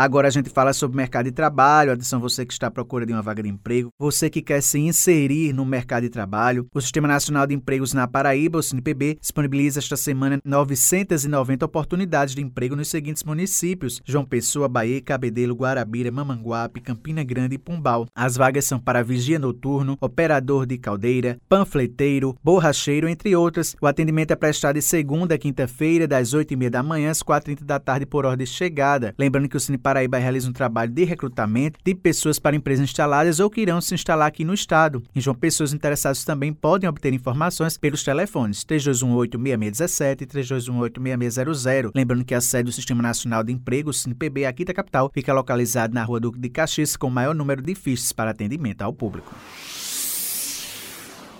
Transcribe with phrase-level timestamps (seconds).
[0.00, 1.92] Agora a gente fala sobre mercado de trabalho.
[1.92, 4.78] Atenção, você que está à procura de uma vaga de emprego, você que quer se
[4.78, 6.66] inserir no mercado de trabalho.
[6.72, 12.40] O Sistema Nacional de Empregos na Paraíba, o SINPB, disponibiliza esta semana 990 oportunidades de
[12.40, 18.06] emprego nos seguintes municípios: João Pessoa, Bahia, Cabedelo, Guarabira, Mamanguape, Campina Grande e Pumbal.
[18.16, 23.76] As vagas são para vigia noturno, operador de caldeira, panfleteiro, borracheiro, entre outras.
[23.82, 27.78] O atendimento é prestado de segunda a quinta-feira, das 8h30 da manhã às 4h30 da
[27.78, 29.14] tarde, por ordem de chegada.
[29.18, 33.40] Lembrando que o Cine Paraíba realiza um trabalho de recrutamento de pessoas para empresas instaladas
[33.40, 35.02] ou que irão se instalar aqui no estado.
[35.16, 41.90] Em João Pessoas interessados também podem obter informações pelos telefones 3218-6617 e 3218-6600.
[41.92, 45.92] Lembrando que a sede do Sistema Nacional de Emprego, SINPB, aqui da capital, fica localizada
[45.92, 49.34] na Rua Duque de Caxias, com o maior número de fichas para atendimento ao público.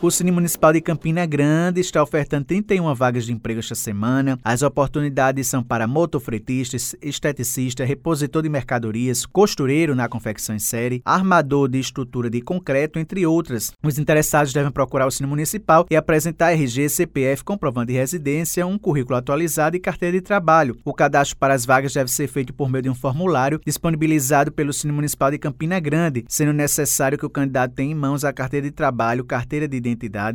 [0.02, 4.38] O Cine Municipal de Campina Grande está ofertando 31 vagas de emprego esta semana.
[4.42, 11.69] As oportunidades são para motofretista, esteticista, repositor de mercadorias, costureiro na confecção em série, armador
[11.69, 13.72] de estrutura de concreto, entre outras.
[13.82, 18.78] Os interessados devem procurar o Cine Municipal e apresentar RG, CPF, comprovando de residência, um
[18.78, 20.78] currículo atualizado e carteira de trabalho.
[20.82, 24.72] O cadastro para as vagas deve ser feito por meio de um formulário disponibilizado pelo
[24.72, 28.66] Cine Municipal de Campina Grande, sendo necessário que o candidato tenha em mãos a carteira
[28.66, 29.89] de trabalho, carteira de identidade,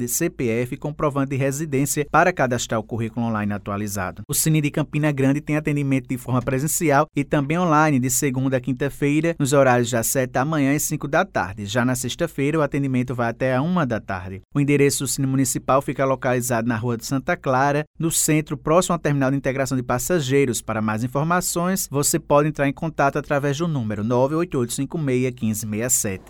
[0.07, 4.23] CPF e comprovante de residência para cadastrar o currículo online atualizado.
[4.27, 8.57] O Cine de Campina Grande tem atendimento de forma presencial e também online de segunda
[8.57, 11.65] a quinta-feira, nos horários das 7 da manhã e 5 da tarde.
[11.65, 14.41] Já na sexta-feira, o atendimento vai até a 1 da tarde.
[14.53, 18.93] O endereço do Cine Municipal fica localizado na Rua de Santa Clara, no centro, próximo
[18.93, 20.61] ao terminal de integração de passageiros.
[20.61, 26.23] Para mais informações, você pode entrar em contato através do número 98856 1567.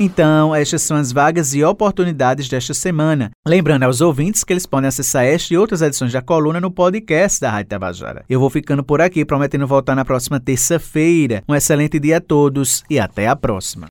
[0.00, 3.32] então, estas são as vagas e oportunidades desta semana.
[3.46, 7.40] Lembrando aos ouvintes que eles podem acessar esta e outras edições da coluna no podcast
[7.40, 8.24] da Rádio Tabajara.
[8.28, 11.42] Eu vou ficando por aqui, prometendo voltar na próxima terça-feira.
[11.48, 13.86] Um excelente dia a todos e até a próxima.